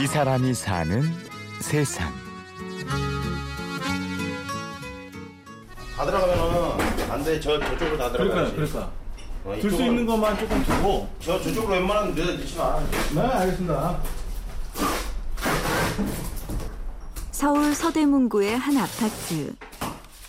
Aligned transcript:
이 0.00 0.06
사람이 0.06 0.54
사는 0.54 1.02
세상. 1.60 2.10
다 5.96 6.06
들어가면은 6.06 7.10
안 7.10 7.22
돼. 7.24 7.38
저 7.40 7.58
저쪽으로 7.60 7.98
다 7.98 8.10
들어가야지. 8.10 8.54
그러니까 8.54 8.90
어, 9.44 9.56
들수 9.60 9.76
이쪽은- 9.76 9.86
있는 9.86 10.06
것만 10.06 10.38
조금 10.38 10.62
두고 10.64 11.08
저 11.20 11.40
저쪽으로 11.42 11.74
웬만하면 11.74 12.14
넣- 12.14 12.24
넣지 12.36 12.56
마. 12.56 12.80
네 13.14 13.20
알겠습니다 13.20 13.98
서울 17.32 17.74
서대문구의 17.74 18.56
한 18.58 18.76
아파트. 18.76 19.52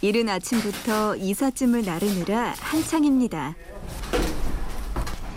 이른 0.01 0.27
아침부터 0.29 1.15
이삿짐을 1.17 1.85
나르느라 1.85 2.55
한창입니다. 2.59 3.53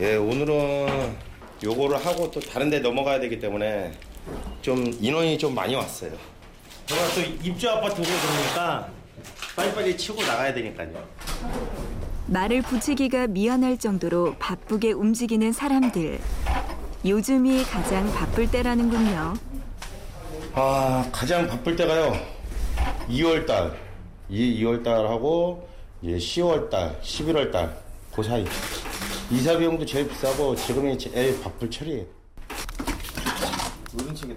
예, 0.01 0.16
오늘은 0.16 1.16
요거를 1.62 2.05
하고 2.05 2.30
또 2.30 2.41
다른 2.41 2.71
데 2.71 2.80
넘어가야 2.80 3.21
되기 3.21 3.39
때문에 3.39 3.93
좀 4.65 4.83
인원이 4.99 5.37
좀 5.37 5.55
많이 5.55 5.75
왔어요. 5.75 6.11
제가 6.87 7.03
또 7.15 7.21
입주 7.21 7.69
아파트고 7.69 8.03
그러니까 8.03 8.89
빨리빨리 9.55 9.95
치고 9.95 10.23
나가야 10.23 10.55
되니까요. 10.55 11.07
말을 12.29 12.63
붙이기가 12.63 13.27
미안할 13.27 13.77
정도로 13.77 14.37
바쁘게 14.39 14.93
움직이는 14.93 15.53
사람들. 15.53 16.19
요즘이 17.05 17.63
가장 17.65 18.11
바쁠 18.15 18.51
때라는군요. 18.51 19.35
아, 20.55 21.11
가장 21.12 21.47
바쁠 21.47 21.77
때가요. 21.77 22.15
2월 23.11 23.47
달. 23.47 23.79
이 24.31 24.65
2월 24.65 24.83
달하고 24.83 25.69
이제 26.01 26.17
10월 26.17 26.71
달, 26.71 26.99
11월 27.03 27.53
달. 27.53 27.77
그 28.15 28.23
사이. 28.23 28.47
이사 29.31 29.59
비용도 29.59 29.85
제일 29.85 30.09
비싸고 30.09 30.57
지금이 30.57 30.97
제일 30.97 31.39
바쁠 31.43 31.71
철이에요. 31.71 32.23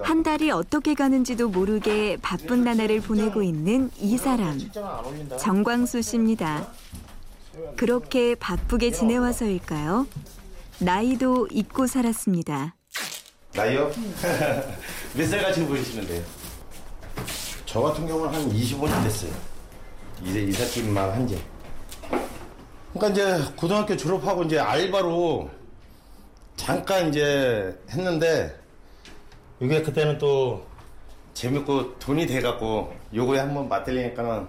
한 0.02 0.24
달이 0.24 0.52
어떻게 0.52 0.94
가는지도 0.94 1.50
모르게 1.50 2.18
바쁜 2.22 2.64
나날을 2.64 3.02
보내고 3.02 3.42
있는 3.44 3.90
이 4.00 4.18
사람. 4.18 4.60
정광수 5.40 6.02
씨입니다. 6.02 6.68
그렇게 7.76 8.36
바쁘게 8.36 8.92
지내와서일까요? 8.92 10.08
나이도 10.80 11.48
잊고 11.52 11.88
살았습니다. 11.88 12.76
나이요? 13.56 13.92
몇 15.16 15.26
살 15.28 15.42
같이 15.42 15.66
보이시는데요? 15.66 16.24
저 17.66 17.82
같은 17.82 18.08
경우는 18.08 18.34
한 18.34 18.52
25년 18.54 19.04
됐어요. 19.04 19.32
이제 20.24 20.42
이삿짐만 20.44 21.12
한 21.12 21.28
지. 21.28 21.42
그러니까 22.94 23.10
이제 23.10 23.44
고등학교 23.56 23.98
졸업하고 23.98 24.44
이제 24.44 24.60
알바로 24.60 25.50
잠깐 26.56 27.10
이제 27.10 27.76
했는데 27.90 28.56
이게 29.60 29.82
그때는 29.82 30.18
또 30.18 30.66
재밌고 31.34 31.98
돈이 32.00 32.26
돼갖고 32.28 32.94
요거에 33.14 33.40
한번 33.40 33.68
맞들리니까는 33.70 34.48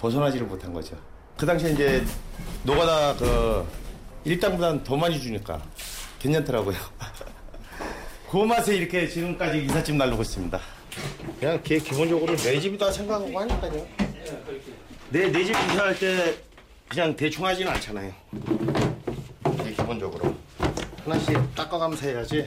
벗어나지를 0.00 0.46
못한 0.46 0.72
거죠. 0.72 0.96
그 1.36 1.46
당시에 1.46 1.70
이제 1.72 2.04
노가다 2.64 3.16
그 3.16 3.66
일당보다는 4.24 4.84
더 4.84 4.96
많이 4.96 5.20
주니까 5.20 5.60
괜찮더라고요. 6.18 6.76
그 8.30 8.36
맛에 8.38 8.76
이렇게 8.76 9.08
지금까지 9.08 9.64
이삿짐 9.64 9.98
날르고 9.98 10.22
있습니다. 10.22 10.60
그냥 11.38 11.62
기, 11.62 11.78
기본적으로 11.78 12.36
내 12.36 12.60
집이다 12.60 12.90
생각하고 12.92 13.40
하니까요. 13.40 13.86
내, 15.10 15.28
내 15.30 15.44
집 15.44 15.50
이사할 15.56 15.98
때 15.98 16.34
그냥 16.88 17.14
대충 17.16 17.46
하진 17.46 17.66
않잖아요. 17.68 18.12
이게 19.60 19.70
기본적으로. 19.72 20.34
하나씩 21.04 21.54
닦아가면서 21.54 22.06
해야지. 22.08 22.44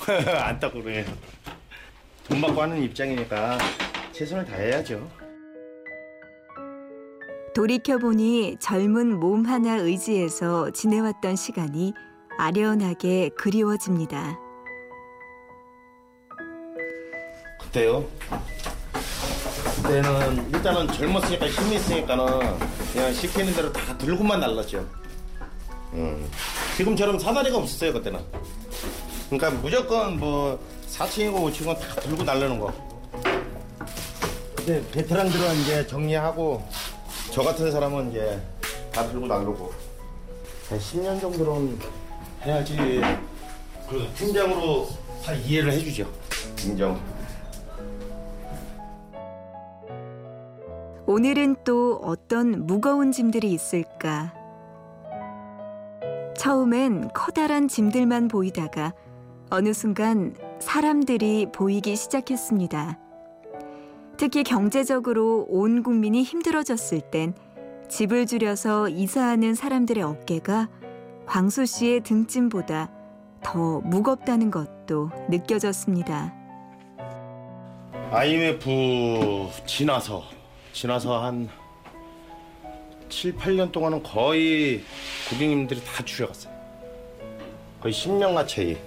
안 0.26 0.58
그래요. 0.58 1.04
돈 2.32 2.40
받고 2.40 2.62
하는 2.62 2.82
입장이니까 2.82 3.58
최선을 4.12 4.46
다해야죠. 4.46 5.06
돌이켜보니 7.54 8.56
젊은 8.58 9.20
몸 9.20 9.44
하나 9.44 9.74
의지해서 9.76 10.70
지내왔던 10.70 11.36
시간이 11.36 11.92
아련하게 12.38 13.28
그리워집니다. 13.36 14.38
그때요? 17.60 18.08
그때는 19.76 20.50
일단은 20.54 20.86
젊었으니까 20.86 21.48
힘이 21.48 21.76
있으니까는 21.76 22.24
그냥 22.94 23.12
시키는 23.12 23.52
대로 23.52 23.70
다 23.70 23.98
들고만 23.98 24.40
날랐죠. 24.40 24.88
음. 25.92 26.26
지금처럼 26.78 27.18
사다리가 27.18 27.58
없었어요 27.58 27.92
그때는. 27.92 28.20
그러니까 29.32 29.62
무조건 29.62 30.18
뭐 30.18 30.58
4층이고 30.88 31.32
5층은 31.32 31.78
다 31.80 32.00
들고 32.02 32.22
날르는 32.22 32.58
거. 32.58 32.70
근데 34.54 34.86
베테랑들은 34.90 35.54
이제 35.56 35.86
정리하고 35.86 36.62
저 37.30 37.42
같은 37.42 37.72
사람은 37.72 38.10
이제 38.10 38.42
다 38.92 39.06
들고 39.08 39.26
날르고 39.26 39.72
한 40.68 40.78
10년 40.78 41.18
정도는 41.18 41.78
해야지 42.42 42.76
그 43.88 44.06
팀장으로 44.16 44.88
다 45.24 45.32
이해를 45.32 45.72
해주죠. 45.72 46.06
인정. 46.66 47.00
오늘은 51.06 51.56
또 51.64 52.02
어떤 52.04 52.66
무거운 52.66 53.12
짐들이 53.12 53.50
있을까? 53.50 54.34
처음엔 56.36 57.10
커다란 57.14 57.66
짐들만 57.68 58.28
보이다가 58.28 58.92
어느 59.52 59.74
순간 59.74 60.34
사람들이 60.60 61.48
보이기 61.52 61.94
시작했습니다. 61.94 62.98
특히 64.16 64.44
경제적으로 64.44 65.44
온 65.46 65.82
국민이 65.82 66.22
힘들어졌을 66.22 67.02
땐 67.02 67.34
집을 67.86 68.24
줄여서 68.24 68.88
이사하는 68.88 69.54
사람들의 69.54 70.02
어깨가 70.02 70.70
광수 71.26 71.66
씨의 71.66 72.00
등짐보다 72.00 72.90
더 73.44 73.80
무겁다는 73.80 74.50
것도 74.50 75.10
느껴졌습니다. 75.28 76.32
IMF 78.10 79.50
지나서 79.66 80.22
지나서 80.72 81.22
한 81.22 81.50
7, 83.10 83.36
8년 83.36 83.70
동안은 83.70 84.02
거의 84.02 84.80
고객님들이 85.28 85.84
다 85.84 86.02
줄여갔어요. 86.02 86.50
거의 87.82 87.92
10년 87.92 88.32
가 88.34 88.46
차이. 88.46 88.78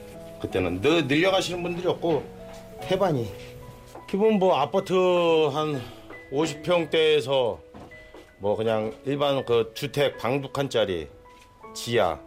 그때는 0.45 0.81
늘 0.81 1.07
늘려가시는 1.07 1.63
분들이 1.63 1.87
없고 1.87 2.23
태반이. 2.81 3.31
기본 4.07 4.37
뭐 4.39 4.55
아파트 4.55 4.93
한 4.93 5.81
50평대에서 6.31 7.57
뭐 8.39 8.55
그냥 8.55 8.93
일반 9.05 9.43
그 9.45 9.71
주택 9.73 10.17
방 10.17 10.41
두 10.41 10.49
칸짜리 10.51 11.07
지하 11.73 12.19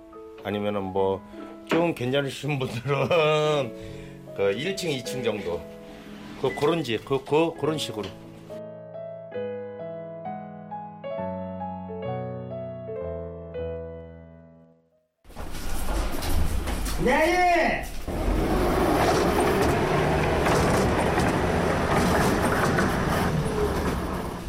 아니면은 0.44 0.82
뭐 0.82 1.38
좀 1.68 1.94
괜찮으신 1.94 2.58
분들은 2.58 3.08
그 4.36 4.52
1층, 4.56 5.02
2층 5.02 5.22
정도 5.22 5.60
그 6.40 6.54
그런 6.54 6.82
집, 6.82 7.04
그, 7.04 7.22
그 7.24 7.52
그런 7.60 7.76
식으로. 7.76 8.08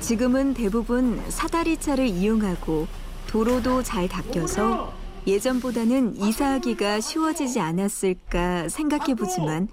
지금은 0.09 0.55
대부분 0.55 1.21
사다리차를 1.29 2.07
이용하고 2.07 2.87
도로도 3.27 3.83
잘 3.83 4.07
닦여서 4.07 4.91
예전보다는 5.27 6.15
이사하기가 6.15 6.99
쉬워지지 6.99 7.59
않았을까 7.59 8.69
생각해 8.69 9.13
보지만 9.13 9.67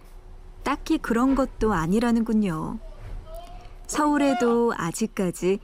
딱히 0.62 0.98
그런 0.98 1.34
것도 1.34 1.72
아니라는군요. 1.72 2.76
서울에도 3.86 4.74
아직까지 4.76 5.58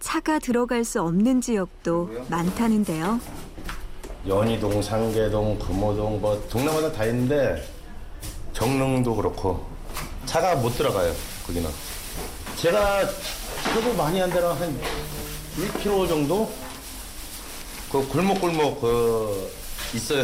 차가 0.00 0.40
들어갈 0.40 0.82
수 0.82 1.00
없는 1.02 1.40
지역도 1.40 2.10
많다는데요. 2.28 3.20
연희동, 4.26 4.82
상계동, 4.82 5.56
금호동 5.60 6.20
뭐 6.20 6.44
동네마다 6.48 6.90
다 6.90 7.04
있는데 7.04 7.62
정릉도 8.52 9.14
그렇고 9.14 9.64
차가 10.24 10.56
못 10.56 10.70
들어가요 10.70 11.12
거기는. 11.46 11.70
제가 12.56 13.04
최고 13.74 13.94
많이 13.94 14.20
한 14.20 14.30
데는 14.30 14.52
한 14.52 14.80
1km 15.56 16.08
정도? 16.08 16.50
그 17.90 18.06
골목골목 18.08 18.80
그 18.80 19.50
있어요. 19.94 20.22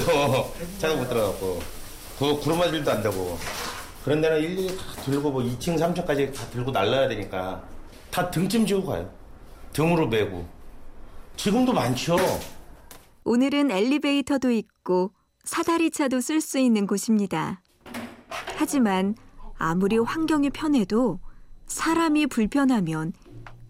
차가 0.79 0.97
못 0.97 1.09
들어가고. 1.09 1.61
그 2.19 2.41
구르마질도 2.41 2.91
안 2.91 3.03
되고. 3.03 3.39
그런 4.05 4.21
데는 4.21 4.39
일일이 4.39 4.77
다 4.77 4.85
들고 5.05 5.31
뭐 5.31 5.43
2층 5.43 5.79
3층까지 5.79 6.35
다 6.35 6.45
들고 6.51 6.71
날라야 6.71 7.09
되니까 7.09 7.63
다 8.11 8.31
등짐 8.31 8.67
지고 8.67 8.85
가요. 8.85 9.09
등으로 9.73 10.09
메고. 10.09 10.47
지금도 11.37 11.73
많죠. 11.73 12.17
오늘은 13.25 13.71
엘리베이터도 13.71 14.51
있고 14.51 15.13
사다리차도 15.45 16.21
쓸 16.21 16.41
수 16.41 16.59
있는 16.59 16.87
곳입니다. 16.87 17.63
하지만 18.57 19.15
아무리 19.57 19.99
환경이 19.99 20.51
편해도 20.51 21.21
사람이 21.69 22.27
불편하면 22.27 23.13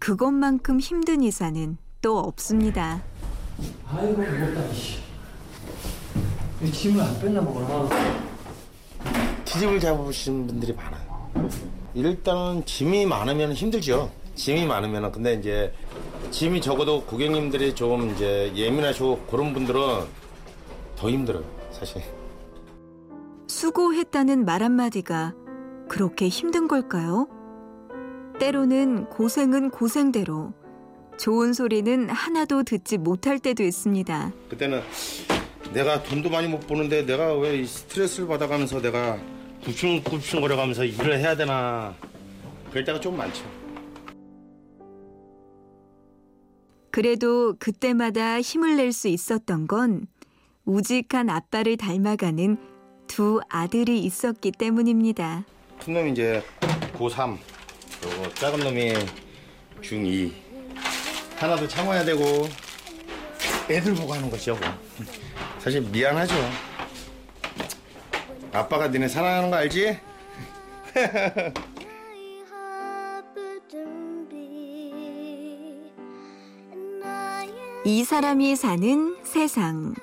그것만큼 0.03 0.81
힘든 0.81 1.23
이사는 1.23 1.77
또 2.01 2.19
없습니다. 2.19 3.01
아이고 3.87 4.21
무겁다 4.21 4.73
씨. 4.73 4.99
이 6.61 6.69
짐을 6.69 7.01
안 7.01 7.17
뺐나 7.21 7.39
보구나. 7.39 7.87
기집을 9.45 9.79
잡으시는 9.79 10.47
분들이 10.47 10.73
많아요. 10.73 11.31
일단은 11.93 12.65
짐이 12.65 13.05
많으면 13.05 13.53
힘들죠. 13.53 14.11
짐이 14.35 14.65
많으면 14.65 15.09
근데 15.13 15.35
이제 15.35 15.73
짐이 16.31 16.59
적어도 16.59 17.05
고객님들이 17.05 17.73
좀 17.73 18.11
이제 18.11 18.51
예민하시고 18.53 19.27
그런 19.31 19.53
분들은 19.53 19.79
더 20.97 21.09
힘들어요, 21.09 21.45
사실. 21.71 22.01
수고했다는 23.47 24.43
말 24.43 24.63
한마디가 24.63 25.33
그렇게 25.87 26.27
힘든 26.27 26.67
걸까요? 26.67 27.29
때로는 28.39 29.05
고생은 29.09 29.69
고생대로 29.69 30.53
좋은 31.17 31.53
소리는 31.53 32.09
하나도 32.09 32.63
듣지 32.63 32.97
못할 32.97 33.39
때도 33.39 33.63
있습니다. 33.63 34.31
그때는 34.49 34.81
내가 35.73 36.03
돈도 36.03 36.29
많이 36.29 36.47
못 36.47 36.67
버는데 36.67 37.05
내가 37.05 37.33
왜이 37.35 37.65
스트레스를 37.65 38.27
받아가면서 38.27 38.81
내가 38.81 39.19
굽신굽신 39.63 40.41
거려가면서 40.41 40.83
일을 40.83 41.19
해야 41.19 41.35
되나 41.35 41.95
그럴 42.69 42.83
때가 42.83 42.99
좀 42.99 43.15
많죠. 43.17 43.43
그래도 46.91 47.55
그때마다 47.57 48.39
힘을 48.39 48.75
낼 48.75 48.91
수 48.93 49.07
있었던 49.07 49.67
건 49.67 50.05
우직한 50.65 51.29
아빠를 51.29 51.75
닮아가는 51.77 52.57
두 53.07 53.41
아들이 53.49 53.99
있었기 54.03 54.51
때문입니다. 54.51 55.45
큰 55.83 55.93
놈이 55.93 56.11
이제 56.11 56.43
고3 56.97 57.37
그리고 58.03 58.33
작은 58.33 58.59
놈이 58.59 58.93
중2 59.81 60.33
하나도 61.37 61.67
참아야 61.67 62.03
되고 62.03 62.49
애들 63.69 63.93
보고 63.95 64.13
하는 64.13 64.29
것이죠 64.29 64.55
뭐. 64.55 64.61
사실 65.59 65.81
미안하죠 65.81 66.35
아빠가 68.51 68.87
니네 68.87 69.07
사랑하는 69.07 69.49
거 69.49 69.55
알지? 69.55 69.97
이 77.85 78.03
사람이 78.05 78.55
사는 78.55 79.17
세상. 79.23 79.93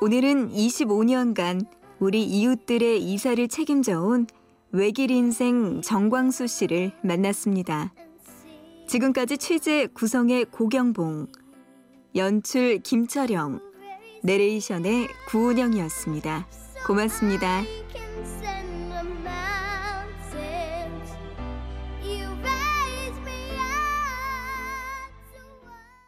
오늘은 0.00 0.52
25년간 0.52 1.66
우리 2.00 2.24
이웃들의 2.24 3.00
이사를 3.02 3.46
책임져 3.48 4.00
온 4.00 4.26
외길 4.72 5.10
인생 5.10 5.82
정광수 5.82 6.46
씨를 6.46 6.92
만났습니다. 7.02 7.92
지금까지 8.88 9.36
취재 9.36 9.86
구성의 9.86 10.46
고경봉, 10.46 11.26
연출 12.16 12.78
김철영, 12.78 13.60
내레이션의 14.22 15.08
구은영이었습니다. 15.28 16.46
고맙습니다. 16.86 17.62